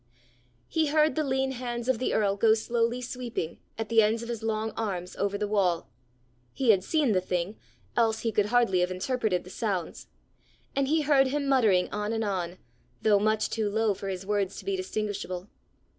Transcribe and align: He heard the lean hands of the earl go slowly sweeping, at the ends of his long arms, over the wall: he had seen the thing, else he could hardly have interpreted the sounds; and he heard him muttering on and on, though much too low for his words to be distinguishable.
He 0.67 0.87
heard 0.87 1.13
the 1.13 1.23
lean 1.23 1.51
hands 1.51 1.87
of 1.87 1.99
the 1.99 2.11
earl 2.11 2.35
go 2.35 2.55
slowly 2.55 3.03
sweeping, 3.03 3.59
at 3.77 3.89
the 3.89 4.01
ends 4.01 4.23
of 4.23 4.29
his 4.29 4.41
long 4.41 4.71
arms, 4.71 5.15
over 5.15 5.37
the 5.37 5.47
wall: 5.47 5.87
he 6.53 6.71
had 6.71 6.83
seen 6.83 7.11
the 7.11 7.21
thing, 7.21 7.55
else 7.95 8.21
he 8.21 8.31
could 8.31 8.47
hardly 8.47 8.79
have 8.79 8.89
interpreted 8.89 9.43
the 9.43 9.51
sounds; 9.51 10.07
and 10.75 10.87
he 10.87 11.01
heard 11.01 11.27
him 11.27 11.47
muttering 11.47 11.87
on 11.91 12.13
and 12.13 12.23
on, 12.23 12.57
though 13.03 13.19
much 13.19 13.47
too 13.51 13.69
low 13.69 13.93
for 13.93 14.07
his 14.07 14.25
words 14.25 14.55
to 14.57 14.65
be 14.65 14.75
distinguishable. 14.75 15.47